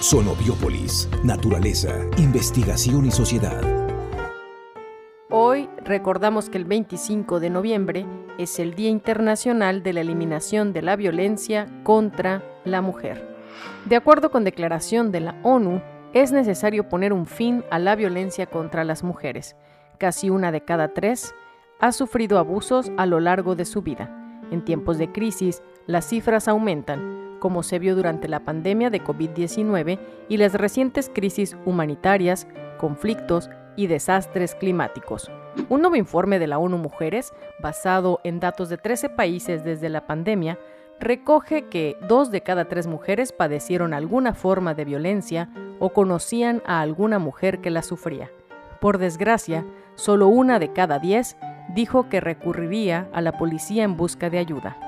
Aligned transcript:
Sonobiópolis, 0.00 1.08
naturaleza, 1.24 1.88
investigación 2.18 3.06
y 3.06 3.10
sociedad. 3.10 3.62
Hoy 5.30 5.70
recordamos 5.84 6.50
que 6.50 6.58
el 6.58 6.66
25 6.66 7.40
de 7.40 7.48
noviembre 7.48 8.06
es 8.36 8.58
el 8.58 8.74
Día 8.74 8.90
Internacional 8.90 9.82
de 9.82 9.94
la 9.94 10.02
Eliminación 10.02 10.74
de 10.74 10.82
la 10.82 10.96
Violencia 10.96 11.66
contra 11.82 12.42
la 12.66 12.82
Mujer. 12.82 13.26
De 13.86 13.96
acuerdo 13.96 14.30
con 14.30 14.44
declaración 14.44 15.12
de 15.12 15.20
la 15.20 15.40
ONU, 15.42 15.80
es 16.12 16.30
necesario 16.30 16.90
poner 16.90 17.14
un 17.14 17.24
fin 17.24 17.64
a 17.70 17.78
la 17.78 17.96
violencia 17.96 18.44
contra 18.44 18.84
las 18.84 19.02
mujeres. 19.02 19.56
Casi 19.98 20.28
una 20.28 20.52
de 20.52 20.60
cada 20.60 20.92
tres 20.92 21.34
ha 21.80 21.90
sufrido 21.92 22.38
abusos 22.38 22.92
a 22.98 23.06
lo 23.06 23.18
largo 23.18 23.56
de 23.56 23.64
su 23.64 23.80
vida. 23.80 24.42
En 24.50 24.62
tiempos 24.62 24.98
de 24.98 25.10
crisis, 25.10 25.62
las 25.86 26.06
cifras 26.06 26.48
aumentan 26.48 27.25
como 27.46 27.62
se 27.62 27.78
vio 27.78 27.94
durante 27.94 28.26
la 28.26 28.40
pandemia 28.40 28.90
de 28.90 29.04
COVID-19 29.04 30.00
y 30.28 30.36
las 30.36 30.54
recientes 30.54 31.08
crisis 31.14 31.56
humanitarias, 31.64 32.48
conflictos 32.76 33.50
y 33.76 33.86
desastres 33.86 34.56
climáticos. 34.56 35.30
Un 35.68 35.82
nuevo 35.82 35.94
informe 35.94 36.40
de 36.40 36.48
la 36.48 36.58
ONU 36.58 36.76
Mujeres, 36.76 37.32
basado 37.60 38.18
en 38.24 38.40
datos 38.40 38.68
de 38.68 38.78
13 38.78 39.10
países 39.10 39.62
desde 39.62 39.88
la 39.88 40.08
pandemia, 40.08 40.58
recoge 40.98 41.66
que 41.66 41.96
dos 42.08 42.32
de 42.32 42.40
cada 42.40 42.64
tres 42.64 42.88
mujeres 42.88 43.30
padecieron 43.30 43.94
alguna 43.94 44.34
forma 44.34 44.74
de 44.74 44.84
violencia 44.84 45.48
o 45.78 45.90
conocían 45.90 46.64
a 46.66 46.80
alguna 46.80 47.20
mujer 47.20 47.60
que 47.60 47.70
la 47.70 47.82
sufría. 47.82 48.28
Por 48.80 48.98
desgracia, 48.98 49.64
solo 49.94 50.26
una 50.26 50.58
de 50.58 50.72
cada 50.72 50.98
diez 50.98 51.36
dijo 51.76 52.08
que 52.08 52.18
recurriría 52.20 53.08
a 53.12 53.20
la 53.20 53.38
policía 53.38 53.84
en 53.84 53.96
busca 53.96 54.30
de 54.30 54.38
ayuda. 54.38 54.85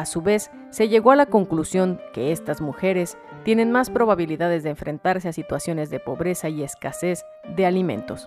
A 0.00 0.06
su 0.06 0.22
vez, 0.22 0.50
se 0.70 0.88
llegó 0.88 1.10
a 1.10 1.16
la 1.16 1.26
conclusión 1.26 2.00
que 2.14 2.32
estas 2.32 2.62
mujeres 2.62 3.18
tienen 3.44 3.70
más 3.70 3.90
probabilidades 3.90 4.62
de 4.62 4.70
enfrentarse 4.70 5.28
a 5.28 5.34
situaciones 5.34 5.90
de 5.90 6.00
pobreza 6.00 6.48
y 6.48 6.62
escasez 6.62 7.26
de 7.54 7.66
alimentos. 7.66 8.26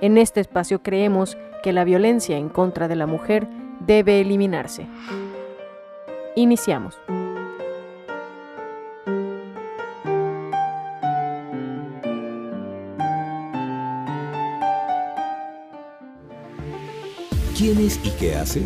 En 0.00 0.16
este 0.16 0.40
espacio 0.40 0.82
creemos 0.82 1.36
que 1.62 1.74
la 1.74 1.84
violencia 1.84 2.38
en 2.38 2.48
contra 2.48 2.88
de 2.88 2.96
la 2.96 3.06
mujer 3.06 3.46
debe 3.80 4.22
eliminarse. 4.22 4.86
Iniciamos. 6.34 6.98
¿Quién 17.54 17.80
es 17.80 18.00
y 18.02 18.10
qué 18.18 18.34
hace? 18.36 18.62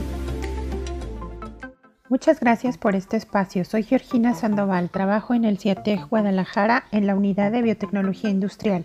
Muchas 2.10 2.40
gracias 2.40 2.76
por 2.76 2.96
este 2.96 3.16
espacio. 3.16 3.64
Soy 3.64 3.84
Georgina 3.84 4.34
Sandoval, 4.34 4.90
trabajo 4.90 5.32
en 5.32 5.44
el 5.44 5.58
CIATEG 5.58 6.08
Guadalajara 6.08 6.86
en 6.90 7.06
la 7.06 7.14
unidad 7.14 7.52
de 7.52 7.62
biotecnología 7.62 8.30
industrial. 8.30 8.84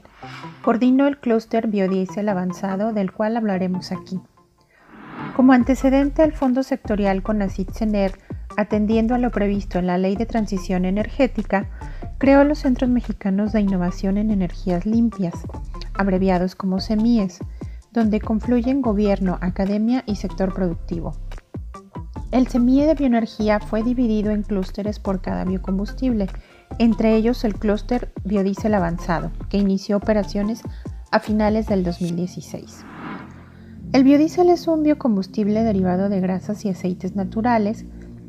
Coordino 0.64 1.08
el 1.08 1.18
clúster 1.18 1.66
biodiesel 1.66 2.30
avanzado 2.30 2.94
del 2.94 3.12
cual 3.12 3.36
hablaremos 3.36 3.92
aquí. 3.92 4.20
Como 5.36 5.54
antecedente 5.54 6.22
al 6.22 6.34
Fondo 6.34 6.62
Sectorial 6.62 7.24
CONACYT-CENER, 7.24 8.12
atendiendo 8.58 9.16
a 9.16 9.18
lo 9.18 9.32
previsto 9.32 9.80
en 9.80 9.88
la 9.88 9.98
Ley 9.98 10.16
de 10.16 10.28
Transición 10.28 10.86
Energética, 10.86 11.68
creó 12.20 12.44
los 12.44 12.60
Centros 12.60 12.92
Mexicanos 12.92 13.54
de 13.54 13.62
Innovación 13.62 14.20
en 14.20 14.30
Energías 14.30 14.86
Limpias, 14.86 15.34
abreviados 15.96 16.54
como 16.54 16.80
CEMIES, 16.80 17.40
donde 17.92 18.22
confluyen 18.22 18.84
gobierno, 18.84 19.40
academia 19.42 20.04
y 20.06 20.18
sector 20.18 20.54
productivo. 20.54 21.16
El 22.36 22.50
semille 22.50 22.86
de 22.86 22.96
bioenergía 22.96 23.62
fue 23.62 23.82
dividido 23.82 24.32
en 24.32 24.44
clústeres 24.44 25.00
por 25.00 25.22
cada 25.22 25.46
biocombustible, 25.46 26.28
entre 26.80 27.16
ellos 27.16 27.46
el 27.46 27.56
clúster 27.56 28.12
biodiesel 28.26 28.74
avanzado, 28.74 29.32
que 29.48 29.56
inició 29.56 29.96
operaciones 29.96 30.62
a 31.12 31.22
finales 31.22 31.68
del 31.68 31.86
2016. 31.86 32.84
El 33.94 34.04
biodiesel 34.04 34.50
es 34.50 34.68
un 34.68 34.84
biocombustible 34.84 35.64
derivado 35.64 36.10
de 36.10 36.20
grasas 36.20 36.66
y 36.66 36.70
aceites 36.70 37.16
naturales 37.16 37.86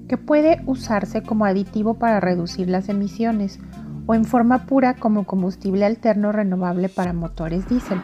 que 0.06 0.19
puede 0.19 0.62
usarse 0.66 1.25
como 1.25 1.44
aditivo 1.44 1.94
para 1.94 2.20
reducir 2.20 2.70
las 2.70 2.88
emisiones 2.88 3.58
o 4.06 4.14
en 4.14 4.25
forma 4.25 4.66
pura 4.66 4.94
como 4.94 5.25
combustible 5.25 5.84
alterno 5.84 6.31
renovable 6.31 6.88
para 6.88 7.12
motores 7.12 7.69
diésel. 7.69 8.00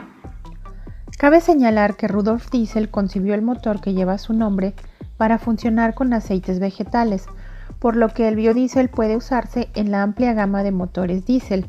Cabe 1.16 1.40
señalar 1.40 1.94
que 1.94 2.08
Rudolf 2.08 2.50
Diesel 2.50 2.90
concibió 2.90 3.34
el 3.34 3.42
motor 3.42 3.80
que 3.80 3.94
lleva 3.94 4.18
su 4.18 4.32
nombre 4.32 4.74
para 5.16 5.38
funcionar 5.38 5.94
con 5.94 6.12
aceites 6.12 6.58
vegetales, 6.58 7.26
por 7.78 7.96
lo 7.96 8.08
que 8.08 8.28
el 8.28 8.36
biodiesel 8.36 8.88
puede 8.88 9.16
usarse 9.16 9.68
en 9.74 9.90
la 9.90 10.02
amplia 10.02 10.34
gama 10.34 10.62
de 10.62 10.72
motores 10.72 11.26
diésel, 11.26 11.66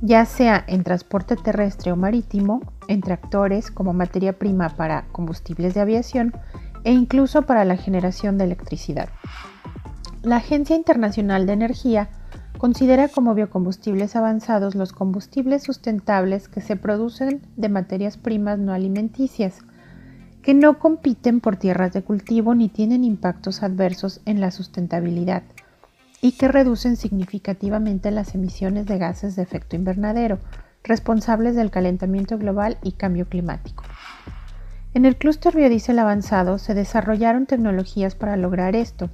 ya 0.00 0.24
sea 0.24 0.64
en 0.66 0.84
transporte 0.84 1.36
terrestre 1.36 1.92
o 1.92 1.96
marítimo, 1.96 2.60
en 2.88 3.00
tractores 3.00 3.70
como 3.70 3.92
materia 3.92 4.38
prima 4.38 4.70
para 4.70 5.06
combustibles 5.12 5.74
de 5.74 5.80
aviación 5.80 6.32
e 6.84 6.92
incluso 6.92 7.42
para 7.42 7.64
la 7.64 7.76
generación 7.76 8.38
de 8.38 8.44
electricidad. 8.44 9.08
La 10.22 10.36
Agencia 10.36 10.76
Internacional 10.76 11.46
de 11.46 11.52
Energía 11.52 12.08
considera 12.58 13.08
como 13.08 13.34
biocombustibles 13.34 14.16
avanzados 14.16 14.74
los 14.74 14.92
combustibles 14.92 15.62
sustentables 15.62 16.48
que 16.48 16.60
se 16.60 16.76
producen 16.76 17.40
de 17.56 17.70
materias 17.70 18.18
primas 18.18 18.58
no 18.58 18.72
alimenticias, 18.72 19.62
que 20.42 20.54
no 20.54 20.78
compiten 20.78 21.40
por 21.40 21.56
tierras 21.56 21.92
de 21.92 22.02
cultivo 22.02 22.54
ni 22.54 22.68
tienen 22.68 23.04
impactos 23.04 23.62
adversos 23.62 24.20
en 24.24 24.40
la 24.40 24.50
sustentabilidad 24.50 25.42
y 26.22 26.32
que 26.32 26.48
reducen 26.48 26.96
significativamente 26.96 28.10
las 28.10 28.34
emisiones 28.34 28.86
de 28.86 28.98
gases 28.98 29.36
de 29.36 29.42
efecto 29.42 29.76
invernadero, 29.76 30.38
responsables 30.82 31.54
del 31.56 31.70
calentamiento 31.70 32.38
global 32.38 32.78
y 32.82 32.92
cambio 32.92 33.26
climático. 33.26 33.84
En 34.92 35.04
el 35.04 35.16
clúster 35.16 35.54
biodiesel 35.54 35.98
avanzado 35.98 36.58
se 36.58 36.74
desarrollaron 36.74 37.46
tecnologías 37.46 38.14
para 38.14 38.36
lograr 38.36 38.74
esto, 38.74 39.08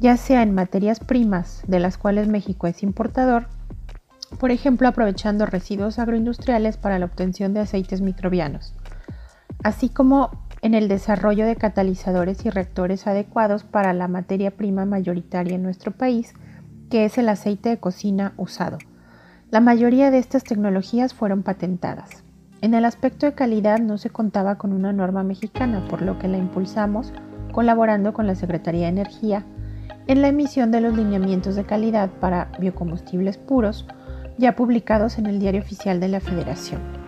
ya 0.00 0.16
sea 0.16 0.42
en 0.42 0.54
materias 0.54 1.00
primas, 1.00 1.62
de 1.66 1.80
las 1.80 1.98
cuales 1.98 2.28
México 2.28 2.66
es 2.66 2.82
importador, 2.82 3.48
por 4.38 4.50
ejemplo 4.50 4.88
aprovechando 4.88 5.44
residuos 5.44 5.98
agroindustriales 5.98 6.76
para 6.76 6.98
la 6.98 7.06
obtención 7.06 7.52
de 7.52 7.60
aceites 7.60 8.00
microbianos, 8.00 8.74
así 9.62 9.88
como 9.88 10.41
en 10.62 10.74
el 10.74 10.86
desarrollo 10.86 11.44
de 11.44 11.56
catalizadores 11.56 12.46
y 12.46 12.50
reactores 12.50 13.08
adecuados 13.08 13.64
para 13.64 13.92
la 13.92 14.06
materia 14.06 14.52
prima 14.52 14.86
mayoritaria 14.86 15.56
en 15.56 15.62
nuestro 15.62 15.90
país, 15.90 16.34
que 16.88 17.04
es 17.04 17.18
el 17.18 17.28
aceite 17.28 17.68
de 17.68 17.78
cocina 17.78 18.32
usado. 18.36 18.78
La 19.50 19.60
mayoría 19.60 20.12
de 20.12 20.18
estas 20.18 20.44
tecnologías 20.44 21.14
fueron 21.14 21.42
patentadas. 21.42 22.22
En 22.60 22.74
el 22.74 22.84
aspecto 22.84 23.26
de 23.26 23.34
calidad 23.34 23.80
no 23.80 23.98
se 23.98 24.10
contaba 24.10 24.56
con 24.56 24.72
una 24.72 24.92
norma 24.92 25.24
mexicana, 25.24 25.84
por 25.88 26.00
lo 26.00 26.20
que 26.20 26.28
la 26.28 26.38
impulsamos 26.38 27.12
colaborando 27.50 28.12
con 28.12 28.28
la 28.28 28.36
Secretaría 28.36 28.82
de 28.82 29.00
Energía 29.00 29.44
en 30.06 30.22
la 30.22 30.28
emisión 30.28 30.70
de 30.70 30.80
los 30.80 30.96
lineamientos 30.96 31.56
de 31.56 31.64
calidad 31.64 32.08
para 32.08 32.52
biocombustibles 32.60 33.36
puros, 33.36 33.86
ya 34.38 34.54
publicados 34.54 35.18
en 35.18 35.26
el 35.26 35.40
Diario 35.40 35.60
Oficial 35.60 35.98
de 36.00 36.08
la 36.08 36.20
Federación 36.20 37.01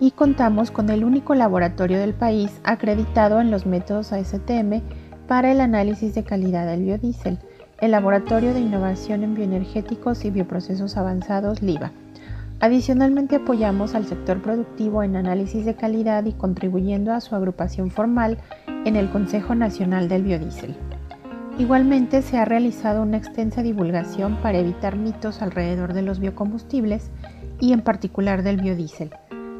y 0.00 0.12
contamos 0.12 0.70
con 0.70 0.88
el 0.88 1.04
único 1.04 1.34
laboratorio 1.34 1.98
del 1.98 2.14
país 2.14 2.50
acreditado 2.64 3.40
en 3.40 3.50
los 3.50 3.66
métodos 3.66 4.12
ASTM 4.12 4.80
para 5.28 5.52
el 5.52 5.60
análisis 5.60 6.14
de 6.14 6.24
calidad 6.24 6.66
del 6.66 6.82
biodiesel, 6.82 7.38
el 7.80 7.90
Laboratorio 7.92 8.54
de 8.54 8.60
Innovación 8.60 9.22
en 9.22 9.34
Bioenergéticos 9.34 10.24
y 10.24 10.30
Bioprocesos 10.30 10.96
Avanzados 10.96 11.62
LIBA. 11.62 11.92
Adicionalmente 12.60 13.36
apoyamos 13.36 13.94
al 13.94 14.06
sector 14.06 14.42
productivo 14.42 15.02
en 15.02 15.16
análisis 15.16 15.64
de 15.64 15.76
calidad 15.76 16.24
y 16.24 16.32
contribuyendo 16.32 17.12
a 17.12 17.20
su 17.20 17.36
agrupación 17.36 17.90
formal 17.90 18.38
en 18.84 18.96
el 18.96 19.10
Consejo 19.10 19.54
Nacional 19.54 20.08
del 20.08 20.24
Biodiesel. 20.24 20.74
Igualmente 21.58 22.22
se 22.22 22.38
ha 22.38 22.46
realizado 22.46 23.02
una 23.02 23.18
extensa 23.18 23.62
divulgación 23.62 24.36
para 24.42 24.58
evitar 24.58 24.96
mitos 24.96 25.42
alrededor 25.42 25.92
de 25.92 26.02
los 26.02 26.20
biocombustibles 26.20 27.10
y 27.60 27.74
en 27.74 27.82
particular 27.82 28.42
del 28.42 28.60
biodiesel 28.60 29.10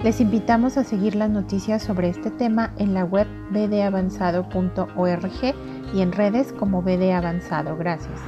les 0.02 0.20
invitamos 0.20 0.76
a 0.78 0.84
seguir 0.84 1.14
las 1.14 1.30
noticias 1.30 1.82
sobre 1.82 2.08
este 2.08 2.30
tema 2.30 2.72
en 2.78 2.94
la 2.94 3.04
web 3.04 3.26
bdavanzado.org 3.50 5.54
y 5.92 6.00
en 6.00 6.12
redes 6.12 6.54
como 6.54 6.80
BD 6.82 7.12
Avanzado. 7.12 7.76
Gracias. 7.76 8.18